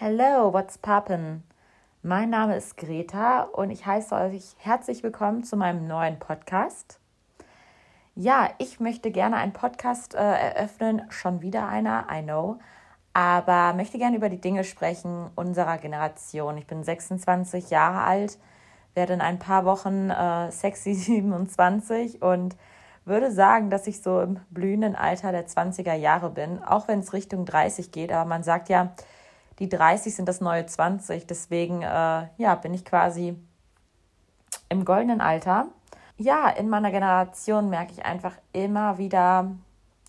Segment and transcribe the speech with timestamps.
[0.00, 1.42] Hello, what's poppin'?
[2.04, 7.00] Mein Name ist Greta und ich heiße euch herzlich willkommen zu meinem neuen Podcast.
[8.14, 12.60] Ja, ich möchte gerne einen Podcast äh, eröffnen, schon wieder einer, I know,
[13.12, 16.56] aber möchte gerne über die Dinge sprechen unserer Generation.
[16.58, 18.38] Ich bin 26 Jahre alt,
[18.94, 22.56] werde in ein paar Wochen äh, sexy 27 und
[23.04, 27.12] würde sagen, dass ich so im blühenden Alter der 20er Jahre bin, auch wenn es
[27.12, 28.92] Richtung 30 geht, aber man sagt ja,
[29.58, 31.26] die 30 sind das neue 20.
[31.26, 33.36] Deswegen äh, ja, bin ich quasi
[34.68, 35.68] im goldenen Alter.
[36.16, 39.52] Ja, in meiner Generation merke ich einfach immer wieder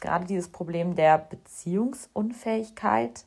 [0.02, 3.26] gerade dieses Problem der Beziehungsunfähigkeit.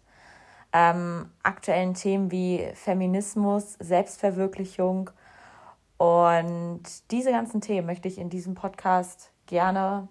[0.72, 5.10] Ähm, aktuellen Themen wie Feminismus, Selbstverwirklichung.
[5.98, 10.08] Und diese ganzen Themen möchte ich in diesem Podcast gerne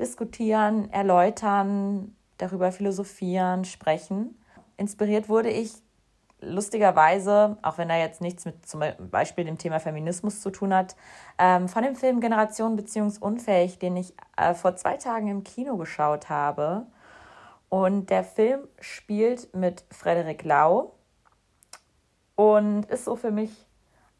[0.00, 4.38] diskutieren, erläutern, darüber philosophieren, sprechen.
[4.78, 5.74] Inspiriert wurde ich
[6.40, 10.96] lustigerweise, auch wenn er jetzt nichts mit zum Beispiel dem Thema Feminismus zu tun hat,
[11.36, 16.30] ähm, von dem Film Generation Beziehungsunfähig, den ich äh, vor zwei Tagen im Kino geschaut
[16.30, 16.86] habe.
[17.68, 20.94] Und der Film spielt mit Frederik Lau
[22.34, 23.66] und ist so für mich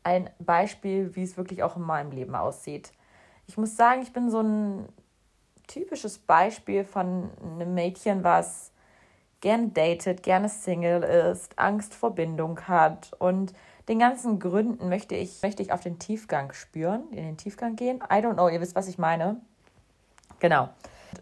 [0.03, 2.93] ein Beispiel, wie es wirklich auch in meinem Leben aussieht.
[3.47, 4.89] Ich muss sagen, ich bin so ein
[5.69, 8.73] typisches Beispiel von einem Mädchen, was
[9.41, 13.53] gerne datet, gerne Single ist, Angst vor Bindung hat und
[13.89, 17.99] den ganzen Gründen möchte ich, möchte ich auf den Tiefgang spüren, in den Tiefgang gehen.
[18.11, 19.41] I don't know, ihr wisst, was ich meine.
[20.41, 20.69] Genau.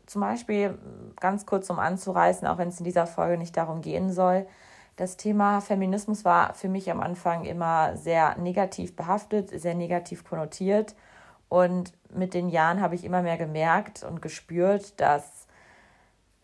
[0.07, 0.77] Zum Beispiel,
[1.21, 4.47] ganz kurz um anzureißen, auch wenn es in dieser Folge nicht darum gehen soll,
[4.97, 10.95] das Thema Feminismus war für mich am Anfang immer sehr negativ behaftet, sehr negativ konnotiert.
[11.49, 15.46] Und mit den Jahren habe ich immer mehr gemerkt und gespürt, dass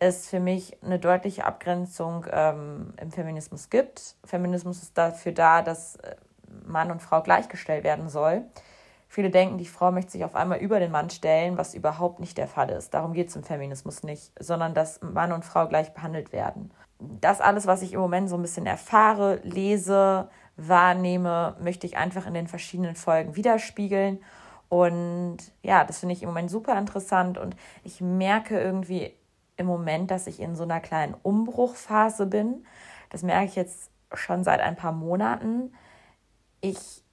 [0.03, 4.15] es für mich eine deutliche Abgrenzung ähm, im Feminismus gibt.
[4.25, 6.15] Feminismus ist dafür da, dass äh,
[6.65, 8.43] Mann und Frau gleichgestellt werden soll.
[9.07, 12.37] Viele denken, die Frau möchte sich auf einmal über den Mann stellen, was überhaupt nicht
[12.37, 12.93] der Fall ist.
[12.93, 16.71] Darum geht es im Feminismus nicht, sondern dass Mann und Frau gleich behandelt werden.
[16.99, 22.25] Das alles, was ich im Moment so ein bisschen erfahre, lese, wahrnehme, möchte ich einfach
[22.25, 24.19] in den verschiedenen Folgen widerspiegeln.
[24.69, 29.13] Und ja, das finde ich im Moment super interessant und ich merke irgendwie
[29.57, 32.65] im Moment, dass ich in so einer kleinen Umbruchphase bin.
[33.09, 35.73] Das merke ich jetzt schon seit ein paar Monaten.
[36.61, 37.03] Ich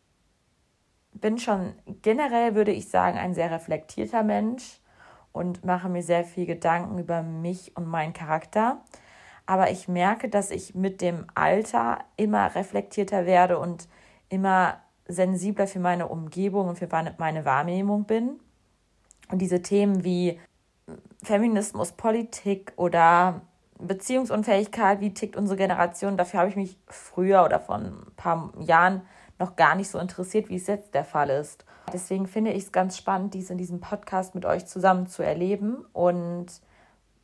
[1.13, 4.81] bin schon generell, würde ich sagen, ein sehr reflektierter Mensch
[5.33, 8.83] und mache mir sehr viel Gedanken über mich und meinen Charakter.
[9.47, 13.89] Aber ich merke, dass ich mit dem Alter immer reflektierter werde und
[14.29, 18.41] immer sensibler für meine Umgebung und für meine Wahrnehmung bin.
[19.31, 20.41] Und diese Themen wie
[21.23, 23.43] Feminismus, Politik oder
[23.79, 29.03] Beziehungsunfähigkeit, wie tickt unsere Generation, dafür habe ich mich früher oder vor ein paar Jahren
[29.39, 31.65] noch gar nicht so interessiert, wie es jetzt der Fall ist.
[31.93, 35.85] Deswegen finde ich es ganz spannend, dies in diesem Podcast mit euch zusammen zu erleben
[35.93, 36.47] und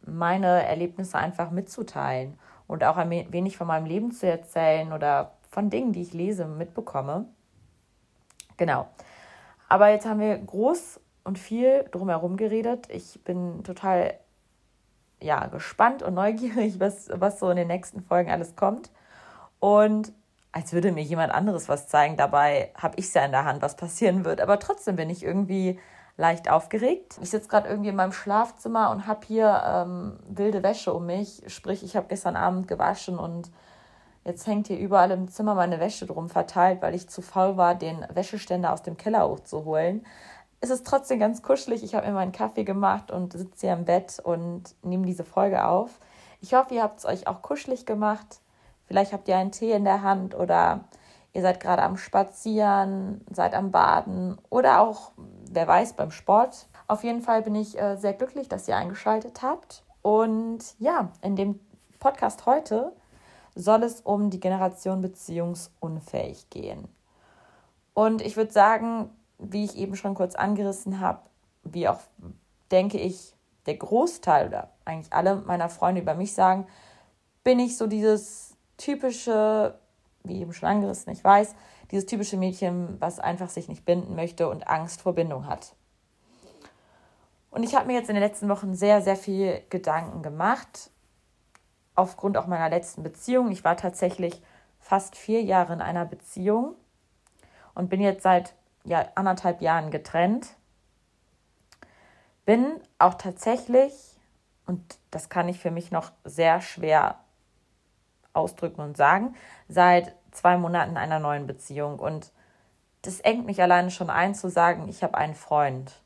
[0.05, 5.71] meine Erlebnisse einfach mitzuteilen und auch ein wenig von meinem Leben zu erzählen oder von
[5.71, 7.27] Dingen, die ich lese, mitbekomme.
[8.57, 8.89] Genau.
[9.69, 12.87] Aber jetzt haben wir groß und viel drumherum geredet.
[12.89, 14.15] Ich bin total
[15.21, 18.91] ja, gespannt und neugierig, was, was so in den nächsten Folgen alles kommt.
[19.59, 20.13] Und
[20.53, 22.17] als würde mir jemand anderes was zeigen.
[22.17, 24.41] Dabei habe ich es ja in der Hand, was passieren wird.
[24.41, 25.79] Aber trotzdem bin ich irgendwie
[26.17, 27.19] leicht aufgeregt.
[27.21, 31.43] Ich sitze gerade irgendwie in meinem Schlafzimmer und habe hier ähm, wilde Wäsche um mich.
[31.49, 33.51] Sprich, ich habe gestern Abend gewaschen und
[34.25, 37.75] jetzt hängt hier überall im Zimmer meine Wäsche drum verteilt, weil ich zu faul war,
[37.75, 40.07] den Wäscheständer aus dem Keller hochzuholen
[40.61, 41.83] es ist trotzdem ganz kuschelig.
[41.83, 45.65] Ich habe mir meinen Kaffee gemacht und sitze hier im Bett und nehme diese Folge
[45.67, 46.01] auf.
[46.41, 48.41] Ich hoffe, ihr habt es euch auch kuschelig gemacht.
[48.87, 50.85] Vielleicht habt ihr einen Tee in der Hand oder
[51.33, 55.13] ihr seid gerade am Spazieren, seid am Baden oder auch,
[55.51, 56.67] wer weiß, beim Sport.
[56.89, 59.85] Auf jeden Fall bin ich äh, sehr glücklich, dass ihr eingeschaltet habt.
[60.03, 61.61] Und ja, in dem
[61.99, 62.93] Podcast heute
[63.55, 66.89] soll es um die Generation beziehungsunfähig gehen.
[67.93, 71.21] Und ich würde sagen, wie ich eben schon kurz angerissen habe,
[71.65, 72.01] wie auch,
[72.71, 73.35] denke ich,
[73.67, 76.67] der Großteil oder eigentlich alle meiner Freunde über mich sagen,
[77.45, 79.79] bin ich so dieses typische,
[80.25, 81.55] wie eben schon angerissen, ich weiß,
[81.91, 85.75] dieses typische Mädchen, was einfach sich nicht binden möchte und Angst vor Bindung hat.
[87.51, 90.91] Und ich habe mir jetzt in den letzten Wochen sehr, sehr viel Gedanken gemacht,
[91.95, 93.51] aufgrund auch meiner letzten Beziehung.
[93.51, 94.43] Ich war tatsächlich
[94.79, 96.75] fast vier Jahre in einer Beziehung
[97.75, 98.55] und bin jetzt seit
[98.87, 100.49] ja, anderthalb Jahren getrennt.
[102.45, 103.93] Bin auch tatsächlich,
[104.67, 107.17] und das kann ich für mich noch sehr schwer
[108.33, 109.35] ausdrücken und sagen,
[109.69, 111.99] seit zwei Monaten in einer neuen Beziehung.
[111.99, 112.33] Und
[113.03, 116.01] das engt mich alleine schon ein, zu sagen, ich habe einen Freund.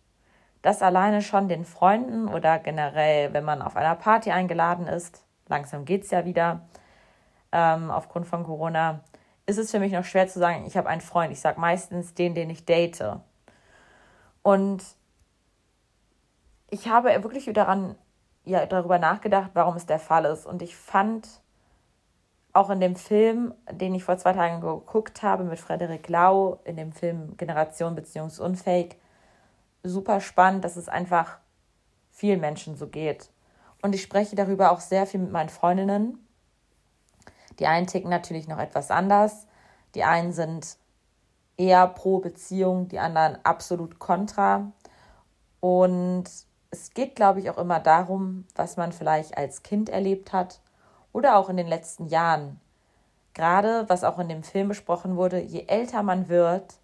[0.63, 5.85] Das alleine schon den Freunden oder generell, wenn man auf einer Party eingeladen ist, langsam
[5.85, 6.63] geht es ja wieder
[7.53, 9.01] ähm, aufgrund von Corona,
[9.51, 11.33] ist es für mich noch schwer zu sagen, ich habe einen Freund.
[11.33, 13.03] Ich sage meistens den, den ich date.
[14.43, 14.83] Und
[16.71, 17.97] ich habe wirklich daran,
[18.45, 20.47] ja, darüber nachgedacht, warum es der Fall ist.
[20.47, 21.29] Und ich fand
[22.53, 26.77] auch in dem Film, den ich vor zwei Tagen geguckt habe mit Frederik Lau, in
[26.77, 28.97] dem Film Generation Beziehungsunfähig,
[29.83, 31.39] super spannend, dass es einfach
[32.11, 33.31] vielen Menschen so geht.
[33.83, 36.25] Und ich spreche darüber auch sehr viel mit meinen Freundinnen.
[37.61, 39.47] Die einen ticken natürlich noch etwas anders.
[39.95, 40.79] Die einen sind
[41.57, 44.73] eher pro Beziehung, die anderen absolut kontra.
[45.61, 46.25] Und
[46.71, 50.61] es geht, glaube ich, auch immer darum, was man vielleicht als Kind erlebt hat
[51.13, 52.61] oder auch in den letzten Jahren.
[53.35, 56.79] Gerade, was auch in dem Film besprochen wurde, je älter man wird,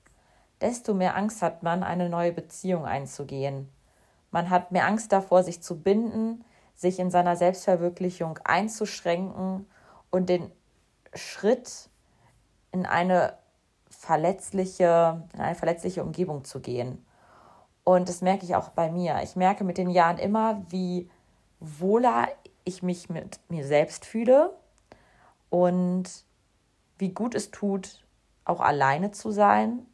[0.60, 3.68] desto mehr Angst hat man, eine neue Beziehung einzugehen.
[4.30, 6.44] Man hat mehr Angst davor, sich zu binden,
[6.74, 9.66] sich in seiner Selbstverwirklichung einzuschränken
[10.10, 10.50] und den
[11.16, 11.88] Schritt
[12.72, 13.36] in eine
[13.88, 17.04] verletzliche, in eine verletzliche Umgebung zu gehen.
[17.84, 19.20] Und das merke ich auch bei mir.
[19.22, 21.08] Ich merke mit den Jahren immer, wie
[21.60, 22.28] wohler
[22.64, 24.52] ich mich mit mir selbst fühle
[25.50, 26.04] und
[26.98, 28.04] wie gut es tut,
[28.44, 29.86] auch alleine zu sein.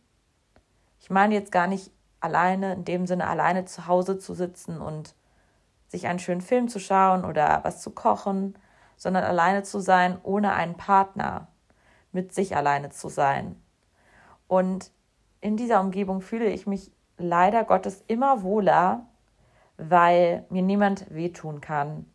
[1.00, 1.90] Ich meine jetzt gar nicht
[2.20, 5.14] alleine, in dem Sinne alleine zu Hause zu sitzen und
[5.88, 8.56] sich einen schönen Film zu schauen oder was zu kochen,
[8.96, 11.48] sondern alleine zu sein ohne einen Partner,
[12.12, 13.60] mit sich alleine zu sein.
[14.48, 14.92] Und
[15.40, 19.06] in dieser Umgebung fühle ich mich leider Gottes immer wohler,
[19.76, 22.06] weil mir niemand wehtun kann.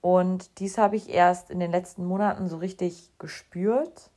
[0.00, 4.10] Und dies habe ich erst in den letzten Monaten so richtig gespürt,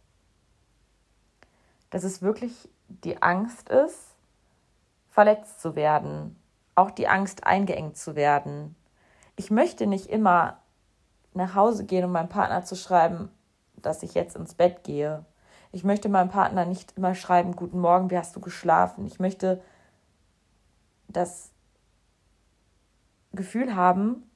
[1.90, 4.16] dass es wirklich die Angst ist,
[5.10, 6.40] verletzt zu werden,
[6.76, 8.76] auch die Angst, eingeengt zu werden.
[9.36, 10.61] Ich möchte nicht immer
[11.34, 13.30] nach Hause gehen, um meinem Partner zu schreiben,
[13.76, 15.26] dass ich jetzt ins Bett gehe.
[15.72, 19.06] Ich möchte meinem Partner nicht immer schreiben, guten Morgen, wie hast du geschlafen?
[19.06, 19.62] Ich möchte
[21.08, 21.52] das
[23.32, 24.30] Gefühl haben,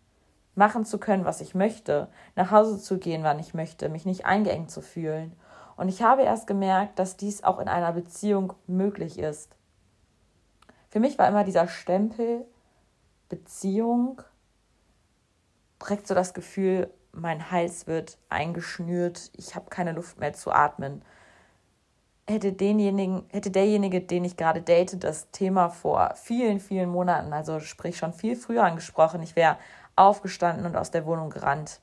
[0.56, 4.25] machen zu können, was ich möchte, nach Hause zu gehen, wann ich möchte, mich nicht
[4.25, 5.33] eingeengt zu fühlen.
[5.75, 9.56] Und ich habe erst gemerkt, dass dies auch in einer Beziehung möglich ist.
[10.89, 12.45] Für mich war immer dieser Stempel
[13.27, 14.21] Beziehung
[15.81, 21.04] direkt so das Gefühl, mein Hals wird eingeschnürt, ich habe keine Luft mehr zu atmen
[22.27, 27.60] hätte denjenigen, hätte derjenige, den ich gerade date, das Thema vor vielen, vielen Monaten, also
[27.60, 29.57] sprich schon viel früher angesprochen, ich wäre
[29.95, 31.81] aufgestanden und aus der Wohnung gerannt,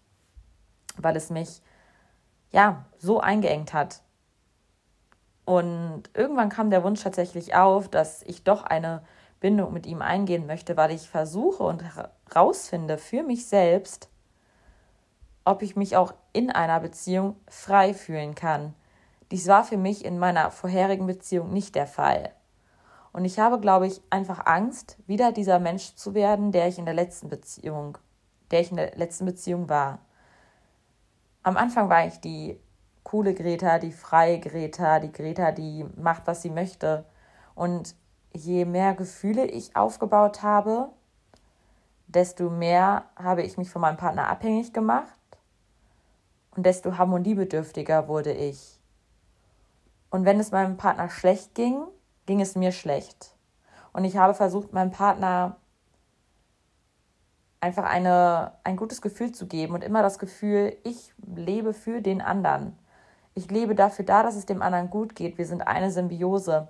[0.96, 1.62] weil es mich
[2.50, 4.02] ja so eingeengt hat.
[5.44, 9.02] Und irgendwann kam der Wunsch tatsächlich auf, dass ich doch eine
[9.40, 11.82] Bindung mit ihm eingehen möchte, weil ich versuche und
[12.34, 14.08] herausfinde für mich selbst,
[15.44, 18.74] ob ich mich auch in einer Beziehung frei fühlen kann
[19.32, 22.32] dies war für mich in meiner vorherigen Beziehung nicht der Fall.
[23.14, 26.84] Und ich habe, glaube ich, einfach Angst, wieder dieser Mensch zu werden, der ich in
[26.84, 27.96] der letzten Beziehung,
[28.50, 30.00] der ich in der letzten Beziehung war.
[31.42, 32.60] Am Anfang war ich die
[33.04, 37.06] coole Greta, die freie Greta, die Greta, die macht, was sie möchte.
[37.54, 37.94] Und
[38.34, 40.90] je mehr Gefühle ich aufgebaut habe,
[42.14, 45.14] desto mehr habe ich mich von meinem Partner abhängig gemacht
[46.54, 48.78] und desto harmoniebedürftiger wurde ich.
[50.10, 51.84] Und wenn es meinem Partner schlecht ging,
[52.26, 53.34] ging es mir schlecht.
[53.92, 55.56] Und ich habe versucht, meinem Partner
[57.60, 62.20] einfach eine, ein gutes Gefühl zu geben und immer das Gefühl, ich lebe für den
[62.20, 62.76] anderen.
[63.34, 65.38] Ich lebe dafür da, dass es dem anderen gut geht.
[65.38, 66.68] Wir sind eine Symbiose.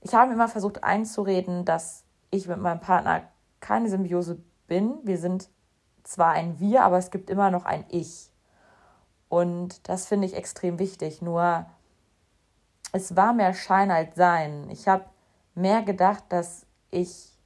[0.00, 3.22] Ich habe immer versucht einzureden, dass ich mit meinem Partner
[3.60, 4.98] keine Symbiose bin.
[5.02, 5.48] Wir sind
[6.02, 8.30] zwar ein Wir, aber es gibt immer noch ein Ich.
[9.28, 11.22] Und das finde ich extrem wichtig.
[11.22, 11.66] Nur
[12.92, 14.70] es war mehr Schein als Sein.
[14.70, 15.04] Ich habe
[15.54, 17.36] mehr gedacht, dass ich,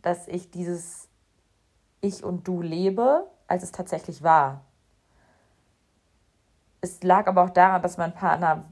[0.00, 1.08] dass ich dieses
[2.00, 4.64] Ich und Du lebe, als es tatsächlich war.
[6.80, 8.64] Es lag aber auch daran, dass mein Partner,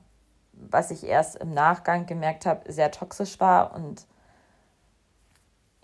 [0.53, 4.07] was ich erst im Nachgang gemerkt habe, sehr toxisch war und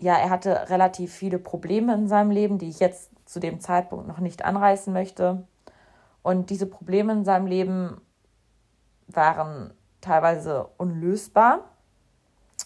[0.05, 4.07] ja, er hatte relativ viele Probleme in seinem Leben, die ich jetzt zu dem Zeitpunkt
[4.07, 5.47] noch nicht anreißen möchte.
[6.21, 7.99] Und diese Probleme in seinem Leben
[9.07, 11.61] waren teilweise unlösbar.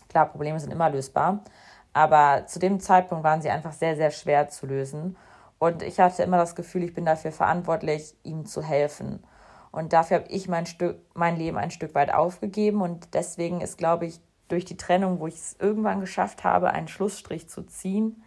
[0.09, 1.45] Klar, Probleme sind immer lösbar,
[1.93, 5.15] aber zu dem Zeitpunkt waren sie einfach sehr, sehr schwer zu lösen.
[5.59, 9.23] Und ich hatte immer das Gefühl, ich bin dafür verantwortlich, ihm zu helfen.
[9.71, 12.81] Und dafür habe ich mein, Stück, mein Leben ein Stück weit aufgegeben.
[12.81, 14.19] Und deswegen ist, glaube ich,
[14.49, 18.21] durch die Trennung, wo ich es irgendwann geschafft habe, einen Schlussstrich zu ziehen,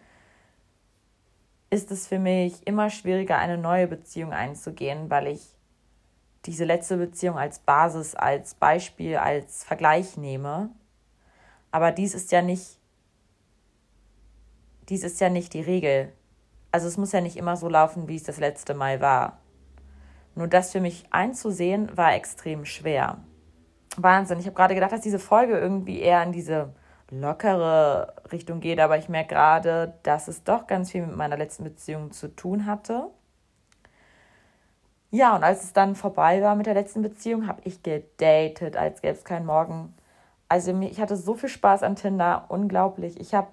[1.69, 5.41] ist es für mich immer schwieriger, eine neue Beziehung einzugehen, weil ich
[6.45, 10.69] diese letzte Beziehung als Basis, als Beispiel, als Vergleich nehme.
[11.71, 12.79] Aber dies ist ja nicht,
[14.89, 16.13] dies ist ja nicht die Regel.
[16.71, 19.39] Also es muss ja nicht immer so laufen, wie es das letzte Mal war.
[20.35, 23.23] Nur das für mich einzusehen, war extrem schwer.
[23.97, 24.39] Wahnsinn.
[24.39, 26.73] Ich habe gerade gedacht, dass diese Folge irgendwie eher in diese
[27.11, 31.63] lockere Richtung geht, aber ich merke gerade, dass es doch ganz viel mit meiner letzten
[31.63, 33.09] Beziehung zu tun hatte.
[35.11, 39.01] Ja, und als es dann vorbei war mit der letzten Beziehung, habe ich gedatet, als
[39.01, 39.93] gäbe es keinen Morgen.
[40.49, 43.19] Also ich hatte so viel Spaß an Tinder, unglaublich.
[43.19, 43.47] Ich habe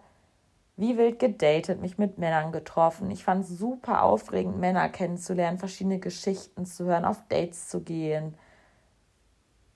[0.80, 3.11] wie wild gedatet, mich mit Männern getroffen.
[3.11, 8.35] Ich fand es super aufregend, Männer kennenzulernen, verschiedene Geschichten zu hören, auf Dates zu gehen,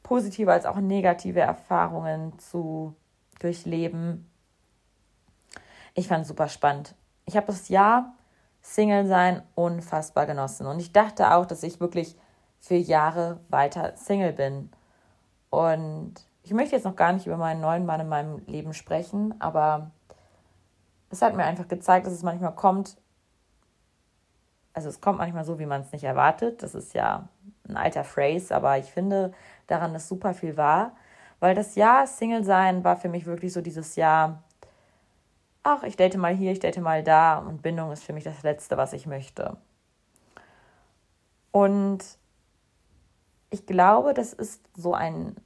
[0.04, 2.94] positive als auch negative Erfahrungen zu
[3.40, 4.30] durchleben.
[5.94, 6.94] Ich fand es super spannend.
[7.26, 8.14] Ich habe das Jahr
[8.62, 12.16] Single sein unfassbar genossen und ich dachte auch, dass ich wirklich
[12.60, 14.70] für Jahre weiter Single bin.
[15.50, 19.34] Und ich möchte jetzt noch gar nicht über meinen neuen Mann in meinem Leben sprechen,
[19.40, 19.90] aber
[21.10, 22.96] es hat mir einfach gezeigt, dass es manchmal kommt.
[24.74, 26.62] Also es kommt manchmal so, wie man es nicht erwartet.
[26.62, 27.28] Das ist ja
[27.68, 29.32] ein alter Phrase, aber ich finde,
[29.68, 30.96] daran ist super viel wahr.
[31.40, 34.42] Weil das Jahr Single sein war für mich wirklich so dieses Jahr,
[35.62, 38.42] ach, ich date mal hier, ich date mal da und Bindung ist für mich das
[38.42, 39.56] Letzte, was ich möchte.
[41.52, 42.02] Und
[43.50, 45.36] ich glaube, das ist so ein,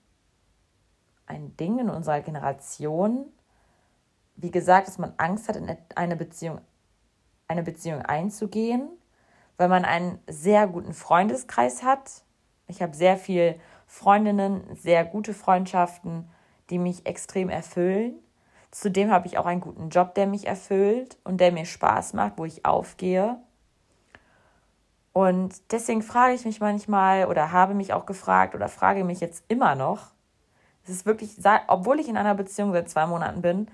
[1.26, 3.26] ein Ding in unserer Generation,
[4.36, 6.60] wie gesagt, dass man Angst hat, in eine Beziehung,
[7.46, 8.88] eine Beziehung einzugehen,
[9.58, 12.22] weil man einen sehr guten Freundeskreis hat.
[12.68, 16.30] Ich habe sehr viele Freundinnen, sehr gute Freundschaften,
[16.70, 18.14] die mich extrem erfüllen.
[18.70, 22.34] Zudem habe ich auch einen guten Job, der mich erfüllt und der mir Spaß macht,
[22.36, 23.38] wo ich aufgehe.
[25.12, 29.44] Und deswegen frage ich mich manchmal oder habe mich auch gefragt oder frage mich jetzt
[29.48, 30.12] immer noch,
[30.84, 31.36] es ist wirklich,
[31.66, 33.68] obwohl ich in einer Beziehung seit zwei Monaten bin,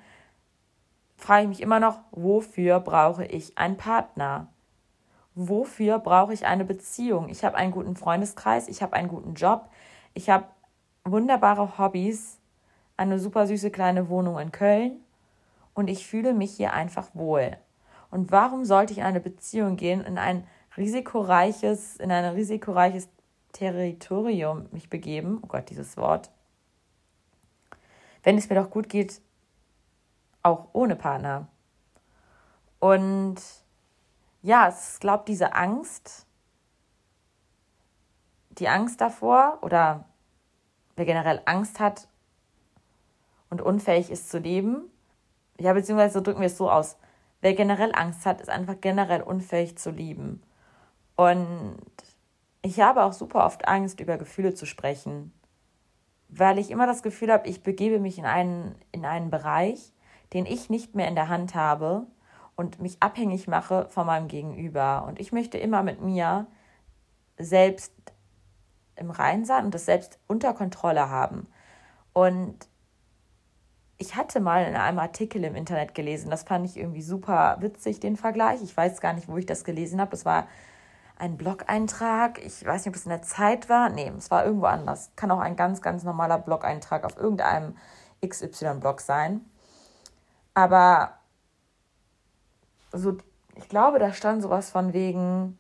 [1.17, 4.49] frage ich mich immer noch, wofür brauche ich einen Partner?
[5.35, 7.29] Wofür brauche ich eine Beziehung?
[7.29, 9.69] Ich habe einen guten Freundeskreis, ich habe einen guten Job,
[10.15, 10.47] ich habe
[11.05, 12.39] wunderbare Hobbys,
[12.97, 15.01] eine super süße kleine Wohnung in Köln
[15.75, 17.57] und ich fühle mich hier einfach wohl.
[18.13, 23.09] Und warum sollte ich in eine Beziehung gehen, in ein risikoreiches, in ein risikoreiches
[23.53, 25.41] Territorium mich begeben?
[25.43, 26.31] Oh Gott, dieses Wort.
[28.23, 29.21] Wenn es mir doch gut geht,
[30.45, 31.49] auch ohne Partner.
[32.79, 33.64] Und
[34.45, 36.27] ja, es glaubt diese Angst,
[38.51, 40.05] die Angst davor oder
[40.97, 42.09] wer generell Angst hat
[43.49, 44.85] und unfähig ist zu leben,
[45.59, 46.99] ja, beziehungsweise drücken wir es so aus,
[47.41, 50.43] wer generell Angst hat, ist einfach generell unfähig zu lieben.
[51.17, 51.79] Und
[52.61, 55.33] ich habe auch super oft Angst, über Gefühle zu sprechen,
[56.29, 59.95] weil ich immer das Gefühl habe, ich begebe mich in einen, in einen Bereich,
[60.35, 62.07] den ich nicht mehr in der Hand habe
[62.57, 65.05] und mich abhängig mache von meinem Gegenüber.
[65.07, 66.47] Und ich möchte immer mit mir
[67.37, 67.93] selbst
[68.97, 71.49] im Rein sein und das selbst unter Kontrolle haben.
[72.13, 72.69] Und
[73.97, 78.01] ich hatte mal in einem Artikel im Internet gelesen, das fand ich irgendwie super witzig,
[78.01, 78.63] den Vergleich.
[78.63, 80.15] Ich weiß gar nicht, wo ich das gelesen habe.
[80.15, 80.47] Es war
[81.17, 82.45] ein Blog-Eintrag.
[82.45, 83.89] Ich weiß nicht, ob es in der Zeit war.
[83.89, 85.11] Nee, es war irgendwo anders.
[85.17, 87.77] Kann auch ein ganz, ganz normaler Blog-Eintrag auf irgendeinem
[88.27, 89.41] XY-Blog sein.
[90.55, 91.19] Aber
[92.95, 93.17] so,
[93.57, 95.59] ich glaube, da stand sowas von wegen,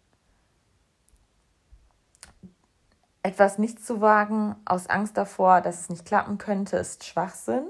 [3.22, 7.64] etwas nicht zu wagen aus Angst davor, dass es nicht klappen könnte, ist Schwachsinn.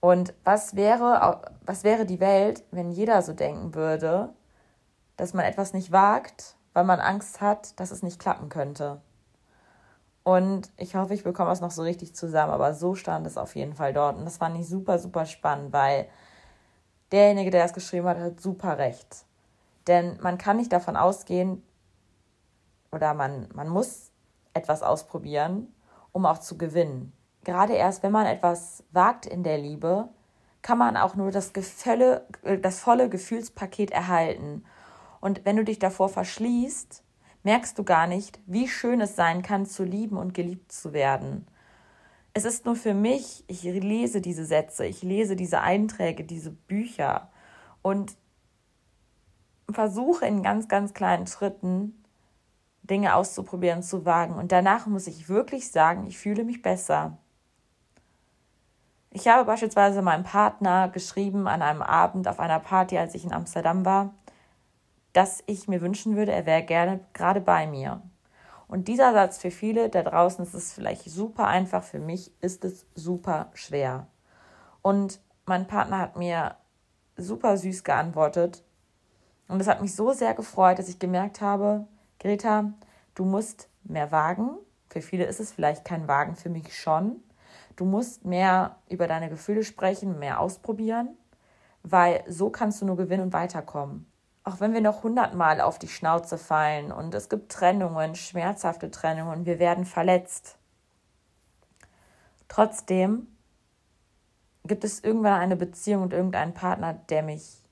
[0.00, 4.34] Und was wäre, was wäre die Welt, wenn jeder so denken würde,
[5.16, 9.00] dass man etwas nicht wagt, weil man Angst hat, dass es nicht klappen könnte?
[10.24, 13.56] Und ich hoffe, ich bekomme es noch so richtig zusammen, aber so stand es auf
[13.56, 14.16] jeden Fall dort.
[14.18, 16.08] Und das fand ich super, super spannend, weil
[17.12, 19.24] derjenige, der das geschrieben hat, hat super recht.
[19.86, 21.62] Denn man kann nicht davon ausgehen,
[22.90, 24.10] oder man, man muss
[24.52, 25.74] etwas ausprobieren,
[26.12, 27.12] um auch zu gewinnen.
[27.44, 30.08] Gerade erst, wenn man etwas wagt in der Liebe,
[30.60, 32.26] kann man auch nur das, Gefälle,
[32.60, 34.64] das volle Gefühlspaket erhalten.
[35.20, 37.02] Und wenn du dich davor verschließt,
[37.42, 41.46] merkst du gar nicht, wie schön es sein kann, zu lieben und geliebt zu werden.
[42.34, 47.30] Es ist nur für mich, ich lese diese Sätze, ich lese diese Einträge, diese Bücher
[47.82, 48.16] und
[49.70, 52.02] versuche in ganz, ganz kleinen Schritten
[52.82, 54.34] Dinge auszuprobieren, zu wagen.
[54.34, 57.18] Und danach muss ich wirklich sagen, ich fühle mich besser.
[59.10, 63.32] Ich habe beispielsweise meinem Partner geschrieben an einem Abend auf einer Party, als ich in
[63.32, 64.14] Amsterdam war,
[65.12, 68.02] dass ich mir wünschen würde, er wäre gerne gerade bei mir.
[68.72, 72.64] Und dieser Satz für viele da draußen ist es vielleicht super einfach, für mich ist
[72.64, 74.06] es super schwer.
[74.80, 76.56] Und mein Partner hat mir
[77.18, 78.64] super süß geantwortet.
[79.46, 81.86] Und es hat mich so sehr gefreut, dass ich gemerkt habe,
[82.18, 82.72] Greta,
[83.14, 84.52] du musst mehr wagen.
[84.88, 87.22] Für viele ist es vielleicht kein Wagen, für mich schon.
[87.76, 91.10] Du musst mehr über deine Gefühle sprechen, mehr ausprobieren,
[91.82, 94.10] weil so kannst du nur gewinnen und weiterkommen.
[94.44, 99.46] Auch wenn wir noch hundertmal auf die Schnauze fallen und es gibt Trennungen, schmerzhafte Trennungen,
[99.46, 100.58] wir werden verletzt.
[102.48, 103.28] Trotzdem
[104.64, 107.62] gibt es irgendwann eine Beziehung und irgendeinen Partner, der mich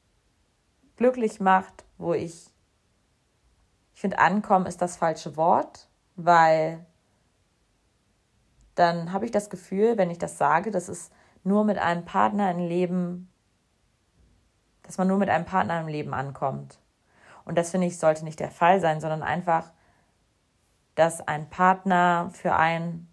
[0.96, 2.50] glücklich macht, wo ich,
[3.94, 6.86] ich finde, ankommen ist das falsche Wort, weil
[8.74, 11.10] dann habe ich das Gefühl, wenn ich das sage, dass es
[11.42, 13.29] nur mit einem Partner im Leben,
[14.82, 16.78] dass man nur mit einem Partner im Leben ankommt.
[17.44, 19.70] Und das finde ich sollte nicht der Fall sein, sondern einfach,
[20.94, 23.08] dass ein Partner für einen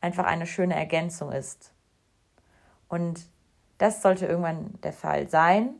[0.00, 1.72] einfach eine schöne Ergänzung ist.
[2.88, 3.26] Und
[3.78, 5.74] das sollte irgendwann der Fall sein.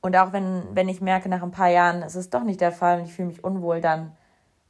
[0.00, 2.72] Und auch wenn, wenn ich merke, nach ein paar Jahren ist es doch nicht der
[2.72, 4.16] Fall und ich fühle mich unwohl, dann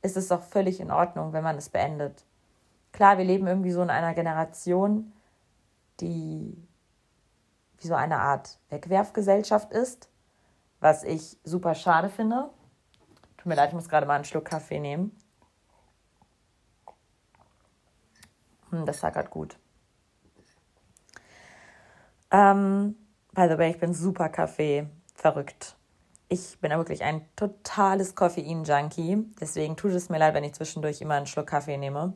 [0.02, 2.24] ist es doch völlig in Ordnung, wenn man es beendet.
[2.92, 5.12] Klar, wir leben irgendwie so in einer Generation,
[6.00, 6.67] die
[7.80, 10.10] wie so eine Art Wegwerfgesellschaft ist,
[10.80, 12.50] was ich super schade finde.
[13.36, 15.16] Tut mir leid, ich muss gerade mal einen Schluck Kaffee nehmen.
[18.70, 19.58] Hm, das gerade gut.
[22.30, 22.96] Ähm,
[23.32, 25.76] by the way, ich bin super Kaffee verrückt.
[26.28, 29.32] Ich bin ja wirklich ein totales Koffein-Junkie.
[29.40, 32.14] Deswegen tut es mir leid, wenn ich zwischendurch immer einen Schluck Kaffee nehme.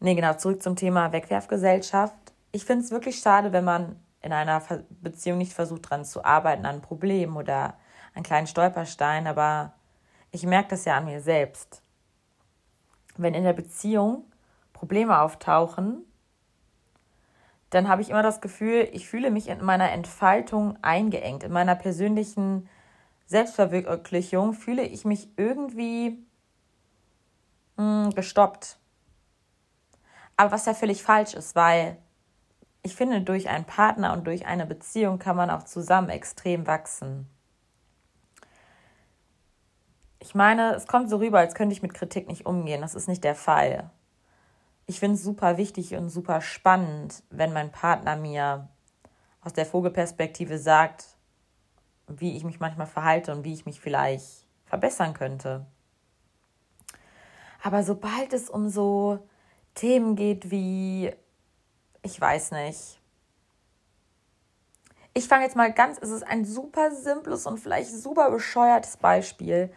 [0.00, 2.21] Nee, genau, zurück zum Thema Wegwerfgesellschaft.
[2.52, 4.62] Ich finde es wirklich schade, wenn man in einer
[5.00, 7.78] Beziehung nicht versucht, daran zu arbeiten, an einem Problem oder
[8.14, 9.72] einen kleinen Stolperstein, aber
[10.30, 11.82] ich merke das ja an mir selbst.
[13.16, 14.24] Wenn in der Beziehung
[14.74, 16.04] Probleme auftauchen,
[17.70, 21.74] dann habe ich immer das Gefühl, ich fühle mich in meiner Entfaltung eingeengt, in meiner
[21.74, 22.68] persönlichen
[23.26, 26.22] Selbstverwirklichung fühle ich mich irgendwie
[27.76, 28.78] mh, hm, gestoppt.
[30.36, 31.96] Aber was ja völlig falsch ist, weil
[32.82, 37.28] ich finde, durch einen Partner und durch eine Beziehung kann man auch zusammen extrem wachsen.
[40.18, 42.80] Ich meine, es kommt so rüber, als könnte ich mit Kritik nicht umgehen.
[42.80, 43.90] Das ist nicht der Fall.
[44.86, 48.68] Ich finde es super wichtig und super spannend, wenn mein Partner mir
[49.42, 51.06] aus der Vogelperspektive sagt,
[52.08, 55.66] wie ich mich manchmal verhalte und wie ich mich vielleicht verbessern könnte.
[57.62, 59.18] Aber sobald es um so
[59.74, 61.12] Themen geht wie,
[62.02, 63.00] ich weiß nicht.
[65.14, 69.72] Ich fange jetzt mal ganz, es ist ein super simples und vielleicht super bescheuertes Beispiel,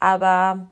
[0.00, 0.68] aber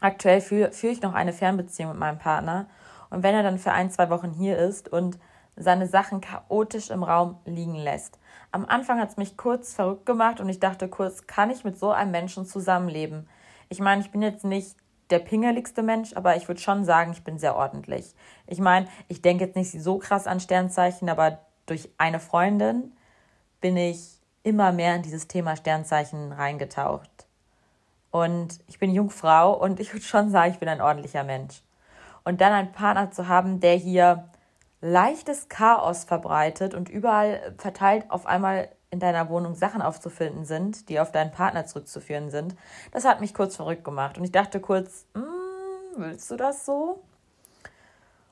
[0.00, 2.68] aktuell führe führ ich noch eine Fernbeziehung mit meinem Partner
[3.08, 5.18] und wenn er dann für ein, zwei Wochen hier ist und
[5.56, 8.18] seine Sachen chaotisch im Raum liegen lässt.
[8.50, 11.78] Am Anfang hat es mich kurz verrückt gemacht und ich dachte kurz, kann ich mit
[11.78, 13.28] so einem Menschen zusammenleben?
[13.68, 14.76] Ich meine, ich bin jetzt nicht
[15.10, 18.14] der pingeligste Mensch, aber ich würde schon sagen, ich bin sehr ordentlich.
[18.46, 22.92] Ich meine, ich denke jetzt nicht so krass an Sternzeichen, aber durch eine Freundin
[23.60, 27.26] bin ich immer mehr in dieses Thema Sternzeichen reingetaucht.
[28.10, 31.62] Und ich bin Jungfrau und ich würde schon sagen, ich bin ein ordentlicher Mensch.
[32.24, 34.28] Und dann einen Partner zu haben, der hier
[34.80, 40.98] leichtes Chaos verbreitet und überall verteilt auf einmal in deiner Wohnung Sachen aufzufinden sind, die
[41.00, 42.56] auf deinen Partner zurückzuführen sind,
[42.90, 44.18] das hat mich kurz verrückt gemacht.
[44.18, 45.24] Und ich dachte kurz, hm,
[45.96, 47.02] willst du das so?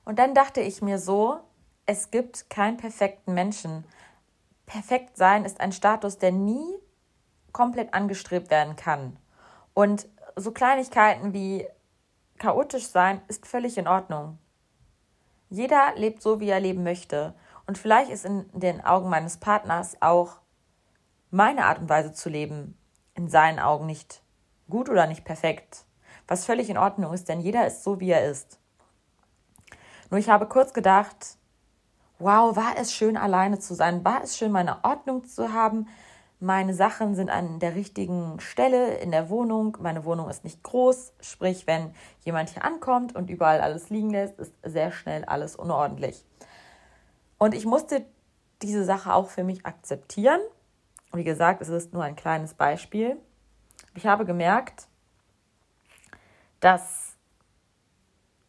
[0.05, 1.39] Und dann dachte ich mir so,
[1.87, 3.85] es gibt keinen perfekten Menschen.
[4.67, 6.79] Perfekt sein ist ein Status, der nie
[7.53, 9.17] komplett angestrebt werden kann.
[9.75, 11.67] Und so Kleinigkeiten wie
[12.39, 14.39] chaotisch sein ist völlig in Ordnung.
[15.51, 17.35] Jeder lebt so, wie er leben möchte.
[17.67, 20.39] Und vielleicht ist in den Augen meines Partners auch
[21.31, 22.77] meine Art und Weise zu leben
[23.15, 24.23] in seinen Augen nicht
[24.69, 25.85] gut oder nicht perfekt,
[26.27, 28.59] was völlig in Ordnung ist, denn jeder ist so, wie er ist.
[30.11, 31.37] Nur ich habe kurz gedacht,
[32.19, 35.87] wow, war es schön, alleine zu sein, war es schön, meine Ordnung zu haben,
[36.41, 39.77] meine Sachen sind an der richtigen Stelle in der Wohnung.
[39.81, 41.93] Meine Wohnung ist nicht groß, sprich, wenn
[42.25, 46.25] jemand hier ankommt und überall alles liegen lässt, ist sehr schnell alles unordentlich.
[47.39, 48.05] Und ich musste
[48.63, 50.41] diese Sache auch für mich akzeptieren
[51.13, 53.17] Wie gesagt, es ist nur ein kleines Beispiel.
[53.95, 54.89] Ich habe gemerkt,
[56.61, 57.17] dass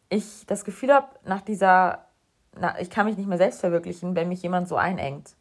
[0.08, 2.06] ich das Gefühl habe, nach dieser,
[2.58, 5.36] na, ich kann mich nicht mehr selbst verwirklichen, wenn mich jemand so einengt.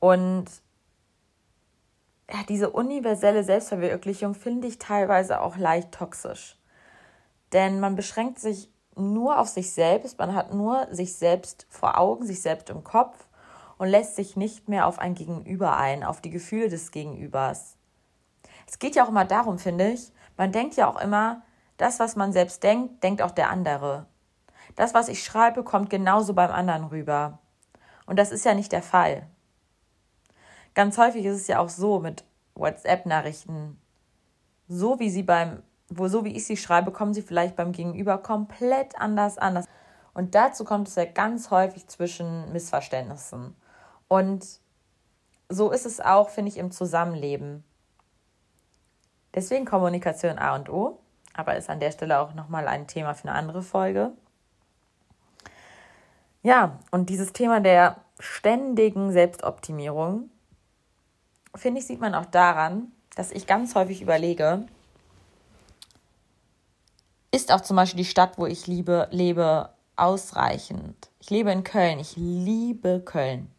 [0.00, 0.46] Und
[2.30, 6.58] ja, diese universelle Selbstverwirklichung finde ich teilweise auch leicht toxisch.
[7.52, 12.24] Denn man beschränkt sich nur auf sich selbst, man hat nur sich selbst vor Augen,
[12.24, 13.28] sich selbst im Kopf
[13.78, 17.76] und lässt sich nicht mehr auf ein Gegenüber ein, auf die Gefühle des Gegenübers.
[18.66, 21.42] Es geht ja auch immer darum, finde ich, man denkt ja auch immer,
[21.76, 24.06] das, was man selbst denkt, denkt auch der andere.
[24.76, 27.38] Das, was ich schreibe, kommt genauso beim anderen rüber.
[28.06, 29.26] Und das ist ja nicht der Fall.
[30.74, 33.78] Ganz häufig ist es ja auch so mit WhatsApp-Nachrichten.
[34.68, 38.18] So wie sie beim, wo so wie ich sie schreibe, kommen sie vielleicht beim Gegenüber
[38.18, 39.64] komplett anders an.
[40.14, 43.54] Und dazu kommt es ja ganz häufig zwischen Missverständnissen.
[44.08, 44.44] Und
[45.48, 47.64] so ist es auch, finde ich, im Zusammenleben.
[49.34, 51.00] Deswegen Kommunikation A und O,
[51.32, 54.12] aber ist an der Stelle auch nochmal ein Thema für eine andere Folge.
[56.42, 60.30] Ja, und dieses Thema der ständigen Selbstoptimierung,
[61.54, 64.66] finde ich, sieht man auch daran, dass ich ganz häufig überlege,
[67.32, 71.10] ist auch zum Beispiel die Stadt, wo ich liebe, lebe, ausreichend?
[71.18, 73.53] Ich lebe in Köln, ich liebe Köln.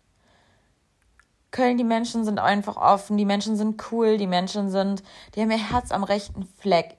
[1.55, 5.51] Köln, die Menschen sind einfach offen, die Menschen sind cool, die Menschen sind, die haben
[5.51, 6.97] ihr Herz am rechten Fleck.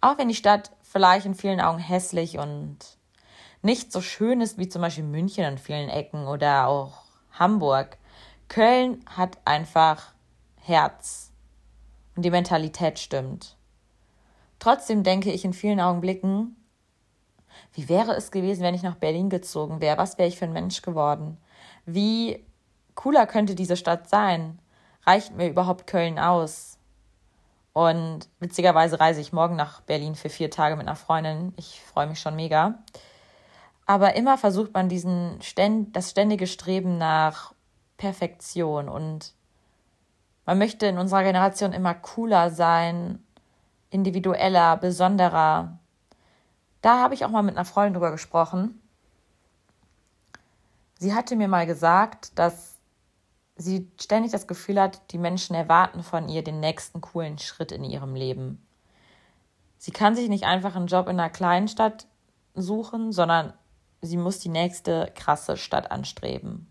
[0.00, 2.78] Auch wenn die Stadt vielleicht in vielen Augen hässlich und
[3.60, 7.98] nicht so schön ist wie zum Beispiel München an vielen Ecken oder auch Hamburg.
[8.48, 10.14] Köln hat einfach
[10.62, 11.30] Herz
[12.16, 13.58] und die Mentalität stimmt.
[14.58, 16.56] Trotzdem denke ich in vielen Augenblicken,
[17.74, 19.98] wie wäre es gewesen, wenn ich nach Berlin gezogen wäre?
[19.98, 21.36] Was wäre ich für ein Mensch geworden?
[21.84, 22.42] Wie
[22.96, 24.58] cooler könnte diese Stadt sein?
[25.04, 26.78] Reicht mir überhaupt Köln aus?
[27.72, 31.52] Und witzigerweise reise ich morgen nach Berlin für vier Tage mit einer Freundin.
[31.56, 32.78] Ich freue mich schon mega.
[33.86, 35.38] Aber immer versucht man diesen
[35.92, 37.54] das ständige Streben nach
[37.98, 39.32] Perfektion und
[40.44, 43.22] man möchte in unserer Generation immer cooler sein,
[43.90, 45.78] individueller, besonderer.
[46.82, 48.80] Da habe ich auch mal mit einer Freundin drüber gesprochen.
[50.98, 52.75] Sie hatte mir mal gesagt, dass
[53.56, 57.84] sie ständig das Gefühl hat, die Menschen erwarten von ihr den nächsten coolen Schritt in
[57.84, 58.66] ihrem Leben.
[59.78, 62.06] Sie kann sich nicht einfach einen Job in einer kleinen Stadt
[62.54, 63.52] suchen, sondern
[64.02, 66.70] sie muss die nächste krasse Stadt anstreben.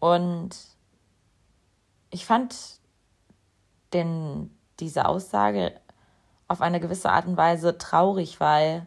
[0.00, 0.56] Und
[2.10, 2.54] ich fand
[3.92, 4.50] denn
[4.80, 5.80] diese Aussage
[6.46, 8.86] auf eine gewisse Art und Weise traurig, weil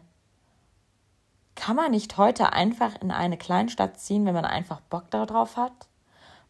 [1.54, 5.72] kann man nicht heute einfach in eine Kleinstadt ziehen, wenn man einfach Bock darauf hat?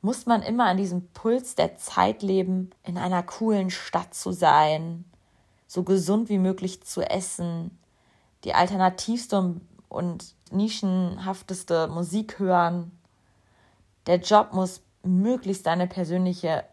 [0.01, 5.05] Muss man immer an diesem Puls der Zeit leben, in einer coolen Stadt zu sein,
[5.67, 7.79] so gesund wie möglich zu essen,
[8.45, 12.91] die alternativste und nischenhafteste Musik hören?
[14.07, 16.65] Der Job muss möglichst deine persönliche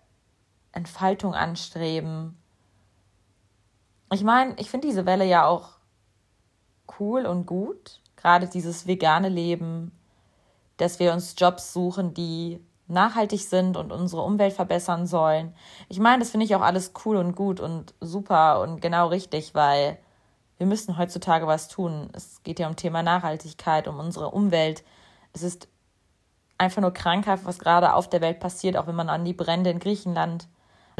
[0.72, 2.38] Entfaltung anstreben.
[4.12, 5.78] Ich meine, ich finde diese Welle ja auch
[7.00, 9.92] cool und gut, gerade dieses vegane Leben,
[10.78, 15.54] dass wir uns Jobs suchen, die nachhaltig sind und unsere Umwelt verbessern sollen.
[15.90, 19.54] Ich meine, das finde ich auch alles cool und gut und super und genau richtig,
[19.54, 20.00] weil
[20.58, 22.10] wir müssen heutzutage was tun.
[22.14, 24.84] Es geht ja um Thema Nachhaltigkeit, um unsere Umwelt.
[25.34, 25.70] Es ist
[26.58, 29.70] einfach nur krankhaft, was gerade auf der Welt passiert, auch wenn man an die Brände
[29.70, 30.48] in Griechenland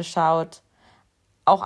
[0.00, 0.62] schaut.
[1.44, 1.62] Auch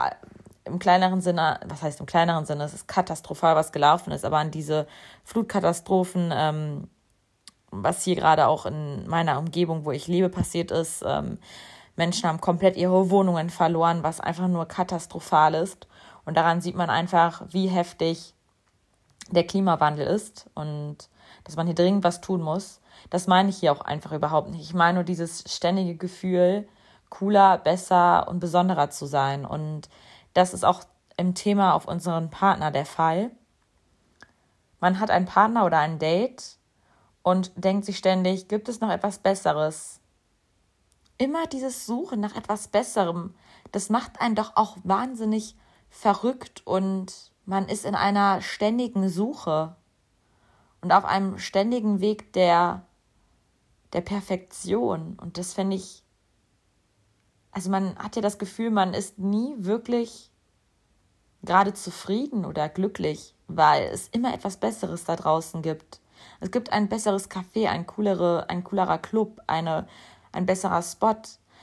[0.64, 4.38] im kleineren Sinne, was heißt im kleineren Sinne, es ist katastrophal, was gelaufen ist, aber
[4.38, 4.86] an diese
[5.24, 6.88] Flutkatastrophen, ähm,
[7.70, 11.38] was hier gerade auch in meiner Umgebung, wo ich lebe, passiert ist, ähm,
[11.96, 15.86] Menschen haben komplett ihre Wohnungen verloren, was einfach nur katastrophal ist.
[16.24, 18.34] Und daran sieht man einfach, wie heftig
[19.30, 21.08] der Klimawandel ist und
[21.44, 22.80] dass man hier dringend was tun muss.
[23.10, 24.62] Das meine ich hier auch einfach überhaupt nicht.
[24.62, 26.66] Ich meine nur dieses ständige Gefühl,
[27.10, 29.44] cooler, besser und besonderer zu sein.
[29.44, 29.88] Und
[30.34, 30.82] das ist auch
[31.16, 33.30] im Thema auf unseren Partner der Fall.
[34.80, 36.58] Man hat einen Partner oder ein Date
[37.22, 40.00] und denkt sich ständig, gibt es noch etwas Besseres?
[41.16, 43.34] Immer dieses Suchen nach etwas Besserem,
[43.72, 45.56] das macht einen doch auch wahnsinnig
[45.88, 49.76] verrückt und man ist in einer ständigen Suche
[50.80, 52.84] und auf einem ständigen Weg der,
[53.92, 55.18] der Perfektion.
[55.20, 56.03] Und das finde ich
[57.54, 60.30] also man hat ja das Gefühl, man ist nie wirklich
[61.44, 66.00] gerade zufrieden oder glücklich, weil es immer etwas Besseres da draußen gibt.
[66.40, 69.86] Es gibt ein besseres Café, ein coolere, ein coolerer Club, eine,
[70.32, 71.16] ein besserer Spot.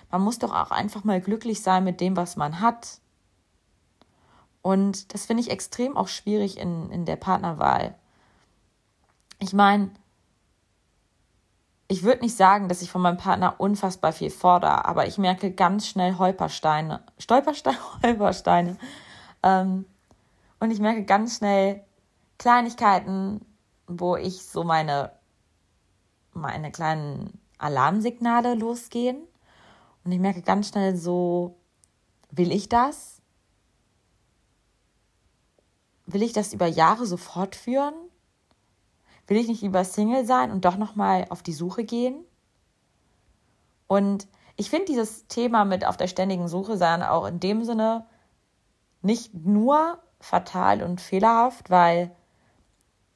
[0.10, 3.00] Man muss doch auch einfach mal glücklich sein mit dem, was man hat.
[4.62, 7.96] Und das finde ich extrem auch schwierig in, in der Partnerwahl.
[9.40, 9.90] Ich meine,
[11.92, 15.52] ich würde nicht sagen, dass ich von meinem Partner unfassbar viel fordere, aber ich merke
[15.52, 18.78] ganz schnell Holpersteine, Stolpersteine, Holpersteine.
[19.44, 19.84] Ähm,
[20.62, 21.84] und ich merke ganz schnell
[22.38, 23.46] Kleinigkeiten,
[23.88, 25.12] wo ich so meine,
[26.32, 29.22] meine kleinen Alarmsignale losgehen.
[30.06, 31.58] Und ich merke ganz schnell so,
[32.30, 33.22] will ich das?
[36.06, 37.96] Will ich das über Jahre so fortführen?
[39.32, 42.26] Will ich nicht lieber Single sein und doch nochmal auf die Suche gehen?
[43.88, 48.06] Und ich finde dieses Thema mit auf der ständigen Suche sein auch in dem Sinne
[49.02, 52.14] nicht nur fatal und fehlerhaft, weil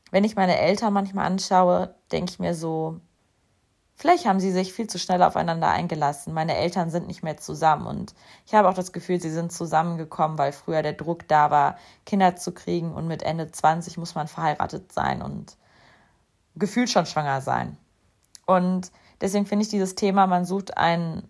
[0.09, 3.01] wenn ich meine Eltern manchmal anschaue, denke ich mir so,
[3.95, 6.33] vielleicht haben sie sich viel zu schnell aufeinander eingelassen.
[6.33, 10.37] Meine Eltern sind nicht mehr zusammen und ich habe auch das Gefühl, sie sind zusammengekommen,
[10.37, 11.75] weil früher der Druck da war,
[12.05, 15.57] Kinder zu kriegen und mit Ende 20 muss man verheiratet sein und
[16.55, 17.77] gefühlt schon schwanger sein.
[18.45, 18.91] Und
[19.21, 21.29] deswegen finde ich dieses Thema, man sucht einen,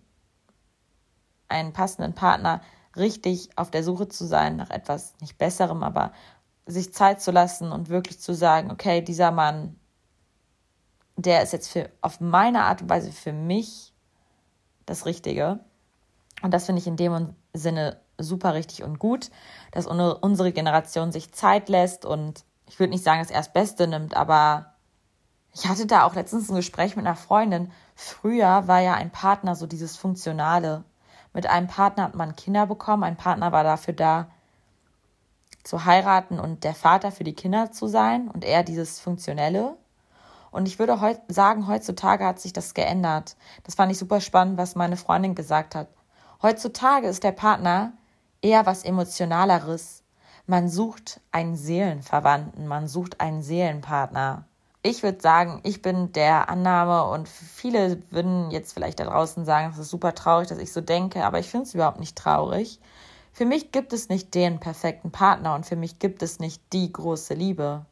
[1.48, 2.60] einen passenden Partner,
[2.96, 6.12] richtig auf der Suche zu sein nach etwas nicht Besserem, aber
[6.66, 9.78] sich Zeit zu lassen und wirklich zu sagen, okay, dieser Mann,
[11.16, 13.92] der ist jetzt für, auf meine Art und Weise für mich
[14.84, 15.60] das Richtige.
[16.42, 19.30] Und das finde ich in dem Sinne super richtig und gut,
[19.72, 24.75] dass unsere Generation sich Zeit lässt und ich würde nicht sagen, das Beste nimmt, aber
[25.58, 27.72] ich hatte da auch letztens ein Gespräch mit einer Freundin.
[27.94, 30.84] Früher war ja ein Partner so dieses Funktionale.
[31.32, 34.28] Mit einem Partner hat man Kinder bekommen, ein Partner war dafür da,
[35.64, 39.78] zu heiraten und der Vater für die Kinder zu sein und eher dieses Funktionelle.
[40.50, 43.34] Und ich würde heut, sagen, heutzutage hat sich das geändert.
[43.64, 45.88] Das fand ich super spannend, was meine Freundin gesagt hat.
[46.42, 47.94] Heutzutage ist der Partner
[48.42, 50.02] eher was Emotionaleres.
[50.46, 54.44] Man sucht einen Seelenverwandten, man sucht einen Seelenpartner.
[54.86, 59.72] Ich würde sagen, ich bin der Annahme und viele würden jetzt vielleicht da draußen sagen,
[59.72, 62.78] es ist super traurig, dass ich so denke, aber ich finde es überhaupt nicht traurig.
[63.32, 66.92] Für mich gibt es nicht den perfekten Partner und für mich gibt es nicht die
[66.92, 67.84] große Liebe.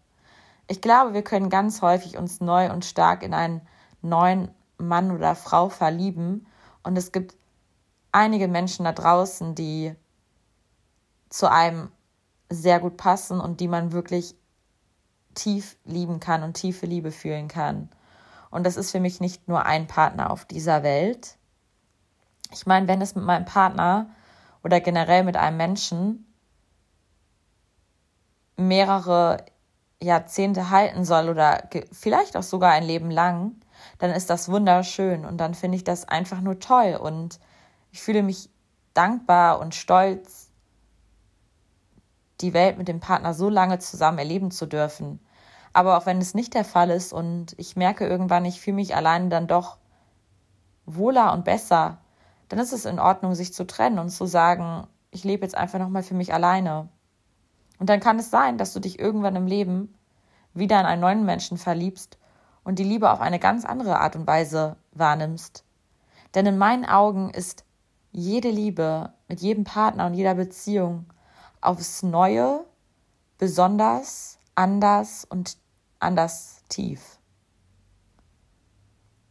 [0.68, 3.60] Ich glaube, wir können ganz häufig uns neu und stark in einen
[4.00, 6.46] neuen Mann oder Frau verlieben
[6.84, 7.34] und es gibt
[8.12, 9.96] einige Menschen da draußen, die
[11.28, 11.90] zu einem
[12.50, 14.36] sehr gut passen und die man wirklich
[15.34, 17.88] tief lieben kann und tiefe Liebe fühlen kann.
[18.50, 21.36] Und das ist für mich nicht nur ein Partner auf dieser Welt.
[22.52, 24.10] Ich meine, wenn es mit meinem Partner
[24.62, 26.32] oder generell mit einem Menschen
[28.56, 29.44] mehrere
[30.00, 33.56] Jahrzehnte halten soll oder vielleicht auch sogar ein Leben lang,
[33.98, 37.40] dann ist das wunderschön und dann finde ich das einfach nur toll und
[37.90, 38.50] ich fühle mich
[38.92, 40.50] dankbar und stolz,
[42.40, 45.20] die Welt mit dem Partner so lange zusammen erleben zu dürfen.
[45.74, 48.96] Aber auch wenn es nicht der Fall ist und ich merke irgendwann, ich fühle mich
[48.96, 49.76] alleine dann doch
[50.86, 51.98] wohler und besser,
[52.48, 55.80] dann ist es in Ordnung, sich zu trennen und zu sagen, ich lebe jetzt einfach
[55.80, 56.88] nochmal für mich alleine.
[57.80, 59.94] Und dann kann es sein, dass du dich irgendwann im Leben
[60.54, 62.18] wieder in einen neuen Menschen verliebst
[62.62, 65.64] und die Liebe auf eine ganz andere Art und Weise wahrnimmst.
[66.34, 67.64] Denn in meinen Augen ist
[68.12, 71.06] jede Liebe mit jedem Partner und jeder Beziehung
[71.60, 72.64] aufs Neue
[73.38, 75.58] besonders, anders und
[76.04, 77.18] anders tief.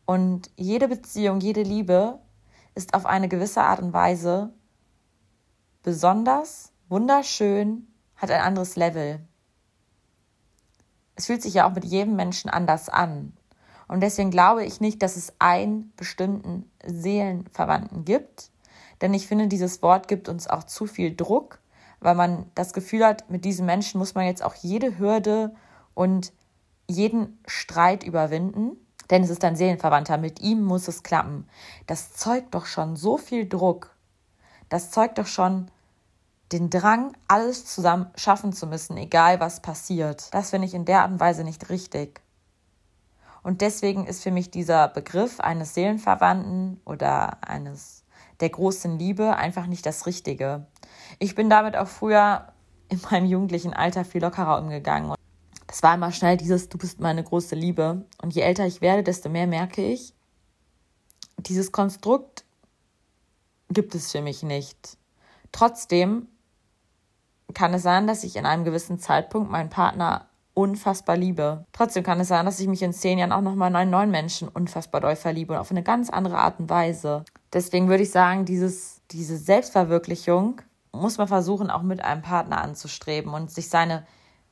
[0.06, 2.20] Und jede Beziehung, jede Liebe
[2.76, 4.54] ist auf eine gewisse Art und Weise
[5.82, 9.26] besonders, wunderschön, hat ein anderes Level.
[11.16, 13.34] Es fühlt sich ja auch mit jedem Menschen anders an.
[13.88, 18.50] Und deswegen glaube ich nicht, dass es einen bestimmten Seelenverwandten gibt.
[19.02, 21.60] Denn ich finde, dieses Wort gibt uns auch zu viel Druck,
[22.00, 25.54] weil man das Gefühl hat, mit diesem Menschen muss man jetzt auch jede Hürde
[25.94, 26.34] und
[26.88, 28.78] jeden Streit überwinden
[29.10, 31.48] denn es ist ein Seelenverwandter, mit ihm muss es klappen.
[31.88, 33.96] Das zeugt doch schon so viel Druck.
[34.70, 35.70] Das zeugt doch schon
[36.52, 40.34] den Drang, alles zusammen schaffen zu müssen, egal was passiert.
[40.34, 42.22] Das finde ich in der Art und Weise nicht richtig.
[43.42, 48.06] Und deswegen ist für mich dieser Begriff eines Seelenverwandten oder eines
[48.40, 50.66] der großen Liebe einfach nicht das Richtige.
[51.20, 52.48] Ich bin damit auch früher
[52.90, 55.14] in meinem jugendlichen Alter viel lockerer umgegangen
[55.74, 58.06] das war immer schnell dieses, du bist meine große Liebe.
[58.22, 60.14] Und je älter ich werde, desto mehr merke ich,
[61.38, 62.46] dieses Konstrukt
[63.70, 65.00] gibt es für mich nicht.
[65.52, 66.28] Trotzdem
[67.56, 71.66] kann es sein, dass ich in einem gewissen Zeitpunkt meinen Partner unfassbar liebe.
[71.74, 74.12] Trotzdem kann es sein, dass ich mich in zehn Jahren auch nochmal in einen neuen
[74.12, 77.26] Menschen unfassbar doll verliebe und auf eine ganz andere Art und Weise.
[77.52, 83.34] Deswegen würde ich sagen, dieses, diese Selbstverwirklichung muss man versuchen, auch mit einem Partner anzustreben
[83.34, 84.06] und sich seine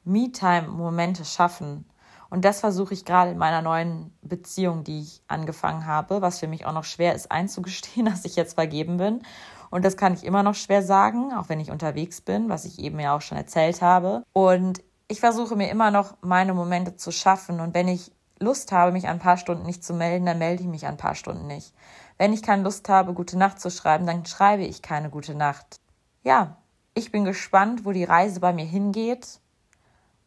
[0.03, 1.85] Me-Time-Momente schaffen.
[2.29, 6.47] Und das versuche ich gerade in meiner neuen Beziehung, die ich angefangen habe, was für
[6.47, 9.21] mich auch noch schwer ist einzugestehen, dass ich jetzt vergeben bin.
[9.69, 12.79] Und das kann ich immer noch schwer sagen, auch wenn ich unterwegs bin, was ich
[12.79, 14.23] eben ja auch schon erzählt habe.
[14.33, 17.59] Und ich versuche mir immer noch meine Momente zu schaffen.
[17.59, 20.69] Und wenn ich Lust habe, mich ein paar Stunden nicht zu melden, dann melde ich
[20.69, 21.73] mich ein paar Stunden nicht.
[22.17, 25.81] Wenn ich keine Lust habe, gute Nacht zu schreiben, dann schreibe ich keine gute Nacht.
[26.23, 26.57] Ja,
[26.93, 29.40] ich bin gespannt, wo die Reise bei mir hingeht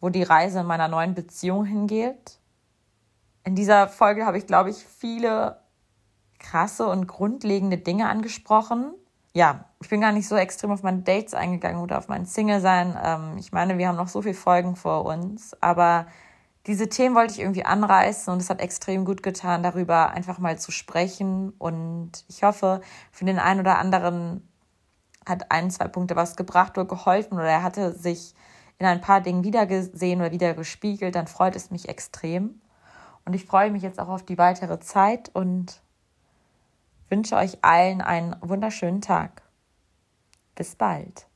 [0.04, 2.38] wo die Reise in meiner neuen Beziehung hingeht.
[3.42, 5.62] In dieser Folge habe ich, glaube ich, viele
[6.38, 8.92] krasse und grundlegende Dinge angesprochen.
[9.32, 12.98] Ja, ich bin gar nicht so extrem auf meine Dates eingegangen oder auf mein Single-Sein.
[13.02, 16.06] Ähm, ich meine, wir haben noch so viele Folgen vor uns, aber
[16.66, 20.58] diese Themen wollte ich irgendwie anreißen und es hat extrem gut getan, darüber einfach mal
[20.58, 21.54] zu sprechen.
[21.56, 24.46] Und ich hoffe, für den einen oder anderen
[25.26, 28.34] hat ein, zwei Punkte was gebracht oder geholfen oder er hatte sich
[28.78, 32.60] in ein paar Dingen wiedergesehen oder wieder gespiegelt, dann freut es mich extrem.
[33.24, 35.80] Und ich freue mich jetzt auch auf die weitere Zeit und
[37.08, 39.42] wünsche euch allen einen wunderschönen Tag.
[40.54, 41.26] Bis bald.